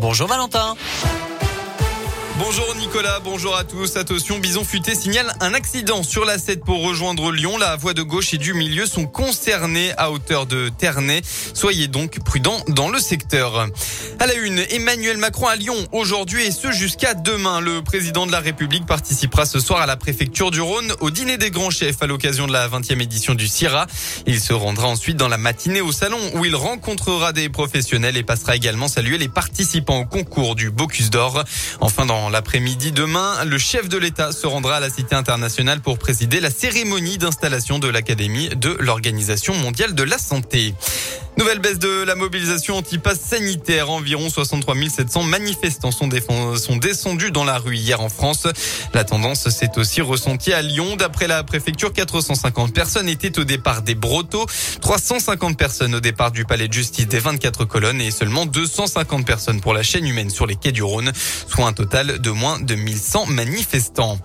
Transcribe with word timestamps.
Bonjour 0.00 0.26
Valentin. 0.26 0.74
Bonjour 2.36 2.74
Nicolas, 2.80 3.20
bonjour 3.20 3.56
à 3.56 3.62
tous. 3.62 3.96
Attention, 3.96 4.40
Bison 4.40 4.64
Futé 4.64 4.96
signale 4.96 5.32
un 5.38 5.54
accident 5.54 6.02
sur 6.02 6.24
la 6.24 6.36
7 6.36 6.64
pour 6.64 6.82
rejoindre 6.82 7.30
Lyon. 7.30 7.58
La 7.58 7.76
voie 7.76 7.94
de 7.94 8.02
gauche 8.02 8.34
et 8.34 8.38
du 8.38 8.54
milieu 8.54 8.86
sont 8.86 9.06
concernées 9.06 9.92
à 9.98 10.10
hauteur 10.10 10.46
de 10.46 10.68
Ternay. 10.68 11.22
Soyez 11.54 11.86
donc 11.86 12.18
prudents 12.24 12.58
dans 12.66 12.88
le 12.88 12.98
secteur. 12.98 13.68
À 14.18 14.26
la 14.26 14.34
une, 14.34 14.58
Emmanuel 14.70 15.16
Macron 15.16 15.46
à 15.46 15.54
Lyon 15.54 15.76
aujourd'hui 15.92 16.42
et 16.42 16.50
ce 16.50 16.72
jusqu'à 16.72 17.14
demain. 17.14 17.60
Le 17.60 17.82
président 17.82 18.26
de 18.26 18.32
la 18.32 18.40
République 18.40 18.84
participera 18.84 19.46
ce 19.46 19.60
soir 19.60 19.80
à 19.80 19.86
la 19.86 19.96
préfecture 19.96 20.50
du 20.50 20.60
Rhône 20.60 20.92
au 21.00 21.10
dîner 21.10 21.38
des 21.38 21.52
grands 21.52 21.70
chefs 21.70 22.02
à 22.02 22.08
l'occasion 22.08 22.48
de 22.48 22.52
la 22.52 22.68
20e 22.68 23.00
édition 23.00 23.34
du 23.34 23.46
CIRA. 23.46 23.86
Il 24.26 24.40
se 24.40 24.52
rendra 24.52 24.88
ensuite 24.88 25.16
dans 25.16 25.28
la 25.28 25.38
matinée 25.38 25.80
au 25.80 25.92
salon 25.92 26.18
où 26.34 26.44
il 26.44 26.56
rencontrera 26.56 27.32
des 27.32 27.48
professionnels 27.48 28.16
et 28.16 28.24
passera 28.24 28.56
également 28.56 28.88
saluer 28.88 29.18
les 29.18 29.28
participants 29.28 30.00
au 30.00 30.04
concours 30.04 30.56
du 30.56 30.72
Bocuse 30.72 31.10
d'Or. 31.10 31.44
Enfin, 31.80 32.06
dans 32.06 32.23
l'après-midi 32.30 32.92
demain, 32.92 33.44
le 33.44 33.58
chef 33.58 33.88
de 33.88 33.98
l'État 33.98 34.32
se 34.32 34.46
rendra 34.46 34.76
à 34.76 34.80
la 34.80 34.90
Cité 34.90 35.14
internationale 35.14 35.80
pour 35.80 35.98
présider 35.98 36.40
la 36.40 36.50
cérémonie 36.50 37.18
d'installation 37.18 37.78
de 37.78 37.88
l'Académie 37.88 38.50
de 38.50 38.76
l'Organisation 38.80 39.54
mondiale 39.54 39.94
de 39.94 40.02
la 40.02 40.18
santé. 40.18 40.74
Nouvelle 41.36 41.58
baisse 41.58 41.80
de 41.80 42.04
la 42.04 42.14
mobilisation 42.14 42.76
anti-pass 42.76 43.18
sanitaire. 43.18 43.90
Environ 43.90 44.30
63 44.30 44.76
700 44.88 45.24
manifestants 45.24 45.90
sont, 45.90 46.06
descendus 46.76 47.32
dans 47.32 47.42
la 47.42 47.58
rue 47.58 47.76
hier 47.76 48.00
en 48.00 48.08
France. 48.08 48.46
La 48.92 49.02
tendance 49.02 49.48
s'est 49.48 49.76
aussi 49.76 50.00
ressentie 50.00 50.52
à 50.52 50.62
Lyon. 50.62 50.94
D'après 50.96 51.26
la 51.26 51.42
préfecture, 51.42 51.92
450 51.92 52.72
personnes 52.72 53.08
étaient 53.08 53.36
au 53.40 53.44
départ 53.44 53.82
des 53.82 53.96
Brotteaux, 53.96 54.46
350 54.80 55.58
personnes 55.58 55.96
au 55.96 56.00
départ 56.00 56.30
du 56.30 56.44
palais 56.44 56.68
de 56.68 56.72
justice 56.72 57.08
des 57.08 57.18
24 57.18 57.64
colonnes 57.64 58.00
et 58.00 58.12
seulement 58.12 58.46
250 58.46 59.26
personnes 59.26 59.60
pour 59.60 59.74
la 59.74 59.82
chaîne 59.82 60.06
humaine 60.06 60.30
sur 60.30 60.46
les 60.46 60.54
quais 60.54 60.72
du 60.72 60.84
Rhône, 60.84 61.10
soit 61.48 61.66
un 61.66 61.72
total 61.72 62.20
de 62.20 62.30
moins 62.30 62.60
de 62.60 62.76
1100 62.76 63.26
manifestants. 63.26 64.20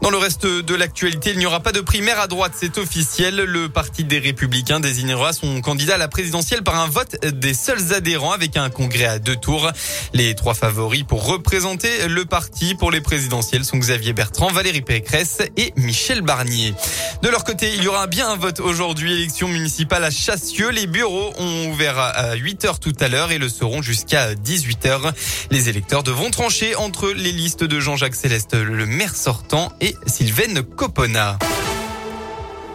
Dans 0.00 0.10
le 0.10 0.16
reste 0.16 0.46
de 0.46 0.74
l'actualité, 0.74 1.32
il 1.32 1.38
n'y 1.38 1.46
aura 1.46 1.60
pas 1.60 1.72
de 1.72 1.80
primaire 1.80 2.20
à 2.20 2.28
droite, 2.28 2.52
c'est 2.54 2.78
officiel. 2.78 3.36
Le 3.36 3.68
Parti 3.68 4.04
des 4.04 4.20
Républicains 4.20 4.78
désignera 4.78 5.32
son 5.32 5.60
candidat 5.60 5.94
à 5.94 5.98
la 5.98 6.06
présidentielle 6.06 6.62
par 6.62 6.76
un 6.76 6.86
vote 6.88 7.16
des 7.24 7.52
seuls 7.52 7.92
adhérents 7.92 8.32
avec 8.32 8.56
un 8.56 8.70
congrès 8.70 9.06
à 9.06 9.18
deux 9.18 9.34
tours. 9.34 9.70
Les 10.14 10.34
trois 10.36 10.54
favoris 10.54 11.02
pour 11.02 11.26
représenter 11.26 12.06
le 12.06 12.24
parti 12.24 12.76
pour 12.76 12.92
les 12.92 13.00
présidentielles 13.00 13.64
sont 13.64 13.76
Xavier 13.76 14.12
Bertrand, 14.12 14.52
Valérie 14.52 14.82
Pécresse 14.82 15.38
et 15.56 15.72
Michel 15.76 16.22
Barnier. 16.22 16.74
De 17.22 17.28
leur 17.28 17.42
côté, 17.42 17.72
il 17.74 17.82
y 17.82 17.88
aura 17.88 18.06
bien 18.06 18.28
un 18.28 18.36
vote 18.36 18.60
aujourd'hui, 18.60 19.12
élection 19.12 19.48
municipale 19.48 20.04
à 20.04 20.10
Chassieux. 20.10 20.70
Les 20.70 20.86
bureaux 20.86 21.32
ont 21.38 21.70
ouvert 21.70 21.98
à 21.98 22.34
8 22.34 22.64
heures 22.66 22.78
tout 22.78 22.94
à 23.00 23.08
l'heure 23.08 23.32
et 23.32 23.38
le 23.38 23.48
seront 23.48 23.82
jusqu'à 23.82 24.36
18 24.36 24.86
heures. 24.86 25.12
Les 25.50 25.68
électeurs 25.68 26.04
devront 26.04 26.30
trancher 26.30 26.76
entre 26.76 27.10
les 27.10 27.32
listes 27.32 27.64
de 27.64 27.80
Jean-Jacques 27.80 28.14
Céleste, 28.14 28.54
le 28.54 28.86
maire 28.86 29.16
sortant, 29.16 29.72
et 29.80 29.87
Sylvaine 30.06 30.62
Copona. 30.62 31.38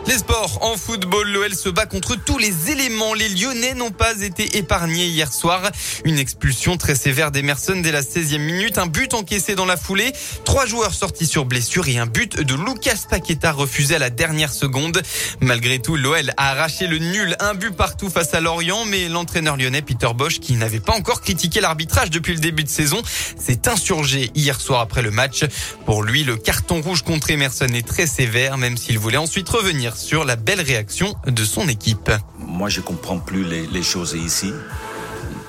Les 0.05 0.17
sports 0.17 0.59
en 0.61 0.75
football, 0.75 1.31
l'OL 1.31 1.55
se 1.55 1.69
bat 1.69 1.85
contre 1.85 2.15
tous 2.15 2.37
les 2.37 2.71
éléments. 2.71 3.13
Les 3.13 3.29
Lyonnais 3.29 3.73
n'ont 3.73 3.91
pas 3.91 4.21
été 4.21 4.57
épargnés 4.57 5.07
hier 5.07 5.31
soir. 5.31 5.71
Une 6.03 6.19
expulsion 6.19 6.75
très 6.75 6.95
sévère 6.95 7.31
d'Emerson 7.31 7.79
dès 7.81 7.93
la 7.93 8.01
16e 8.01 8.39
minute, 8.39 8.77
un 8.77 8.85
but 8.85 9.13
encaissé 9.13 9.55
dans 9.55 9.65
la 9.65 9.77
foulée, 9.77 10.11
trois 10.43 10.65
joueurs 10.65 10.93
sortis 10.93 11.25
sur 11.25 11.45
blessure 11.45 11.87
et 11.87 11.99
un 11.99 12.05
but 12.05 12.37
de 12.37 12.53
Lucas 12.53 13.05
Paqueta 13.09 13.53
refusé 13.53 13.95
à 13.95 13.99
la 13.99 14.09
dernière 14.09 14.51
seconde. 14.51 15.01
Malgré 15.39 15.79
tout, 15.79 15.95
l'OL 15.95 16.31
a 16.35 16.49
arraché 16.51 16.85
le 16.87 16.97
nul, 16.97 17.37
un 17.39 17.53
but 17.53 17.73
partout 17.73 18.09
face 18.09 18.33
à 18.33 18.41
Lorient, 18.41 18.83
mais 18.83 19.07
l'entraîneur 19.07 19.55
lyonnais 19.55 19.81
Peter 19.81 20.09
Bosch, 20.13 20.39
qui 20.39 20.53
n'avait 20.53 20.81
pas 20.81 20.93
encore 20.93 21.21
critiqué 21.21 21.61
l'arbitrage 21.61 22.09
depuis 22.09 22.33
le 22.33 22.39
début 22.39 22.65
de 22.65 22.69
saison, 22.69 23.01
s'est 23.39 23.69
insurgé 23.69 24.31
hier 24.35 24.59
soir 24.59 24.81
après 24.81 25.01
le 25.01 25.11
match. 25.11 25.45
Pour 25.85 26.03
lui, 26.03 26.25
le 26.25 26.35
carton 26.35 26.81
rouge 26.81 27.03
contre 27.03 27.31
Emerson 27.31 27.67
est 27.73 27.87
très 27.87 28.05
sévère, 28.05 28.57
même 28.57 28.75
s'il 28.75 28.99
voulait 28.99 29.17
ensuite 29.17 29.47
revenir 29.47 29.92
sur 29.95 30.25
la 30.25 30.35
belle 30.35 30.61
réaction 30.61 31.15
de 31.25 31.43
son 31.43 31.67
équipe. 31.67 32.11
Moi, 32.39 32.69
je 32.69 32.81
comprends 32.81 33.19
plus 33.19 33.43
les, 33.43 33.83
choses 33.83 34.13
ici. 34.13 34.51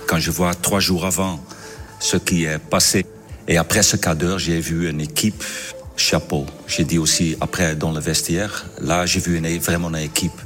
Quand 0.07 0.19
je 0.19 0.31
vois 0.31 0.55
trois 0.55 0.81
jours 0.81 1.07
avant 1.07 1.41
ce 2.01 2.17
qui 2.17 2.45
est 2.45 2.59
passé 2.59 3.07
et 3.49 3.57
après 3.57 3.83
ce 3.83 3.97
quart 3.97 4.17
d'heure, 4.17 4.39
j'ai 4.39 4.61
vu 4.61 4.89
une 4.89 5.01
équipe 5.01 5.43
chapeau. 5.97 6.47
J'ai 6.67 6.85
dit 6.85 6.99
aussi 6.99 7.37
après 7.41 7.77
dans 7.77 7.93
le 7.93 8.01
vestiaire, 8.01 8.67
là, 8.81 9.07
j'ai 9.07 9.21
vu 9.21 9.39
vraiment 9.59 9.89
une 9.89 9.97
équipe 9.97 10.41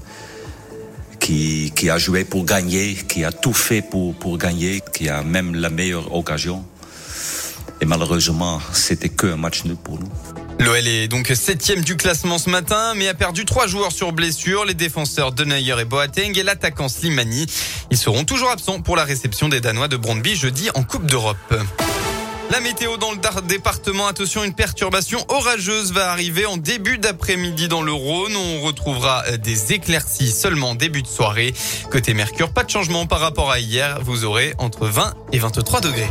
qui, 1.21 1.91
a 1.91 1.99
joué 1.99 2.25
pour 2.25 2.45
gagner, 2.45 2.95
qui 2.95 3.25
a 3.25 3.33
tout 3.33 3.53
fait 3.53 3.83
pour, 3.83 4.15
pour 4.15 4.39
gagner, 4.39 4.83
qui 4.95 5.09
a 5.09 5.23
même 5.23 5.55
la 5.55 5.69
meilleure 5.69 6.15
occasion. 6.15 6.65
Et 7.81 7.85
malheureusement, 7.85 8.61
c'était 8.73 9.11
qu'un 9.11 9.37
match 9.37 9.65
nul 9.65 9.77
pour 9.77 10.01
nous. 10.01 10.48
L'OL 10.59 10.89
est 10.89 11.09
donc 11.09 11.31
septième 11.35 11.83
du 11.83 11.97
classement 11.97 12.39
ce 12.39 12.51
matin, 12.51 12.95
mais 12.97 13.07
a 13.09 13.15
perdu 13.15 13.45
trois 13.45 13.67
joueurs 13.67 13.93
sur 13.93 14.13
blessure, 14.13 14.65
les 14.65 14.75
défenseurs 14.75 15.33
Denayer 15.33 15.77
et 15.81 15.85
Boateng 15.85 16.37
et 16.37 16.43
l'attaquant 16.43 16.89
Slimani. 16.89 17.47
Ils 17.91 17.97
seront 17.97 18.25
toujours 18.25 18.51
absents 18.51 18.81
pour 18.81 18.97
la 18.97 19.05
réception 19.05 19.49
des 19.49 19.61
Danois 19.61 19.89
de 19.89 19.97
Brondby 19.97 20.35
jeudi 20.35 20.69
en 20.75 20.83
Coupe 20.83 21.07
d'Europe. 21.07 21.55
La 22.51 22.61
météo 22.61 22.97
dans 22.97 23.13
le 23.13 23.19
département, 23.43 24.07
attention, 24.07 24.43
une 24.43 24.55
perturbation 24.55 25.25
orageuse 25.29 25.93
va 25.93 26.11
arriver 26.11 26.47
en 26.47 26.57
début 26.57 26.97
d'après-midi 26.97 27.69
dans 27.69 27.83
le 27.83 27.93
Rhône. 27.93 28.35
On 28.35 28.63
retrouvera 28.63 29.23
euh, 29.29 29.37
des 29.37 29.75
éclaircies 29.75 30.31
seulement 30.31 30.75
début 30.75 31.03
de 31.03 31.09
soirée. 31.09 31.53
Côté 31.91 32.15
Mercure, 32.15 32.51
pas 32.51 32.65
de 32.65 32.71
changement 32.71 33.07
par 33.07 33.21
rapport 33.21 33.51
à 33.51 33.61
hier. 33.61 33.99
Vous 34.03 34.25
aurez 34.25 34.55
entre 34.59 34.87
20 34.87 35.15
et 35.33 35.39
23 35.39 35.83
degrés. 35.83 36.09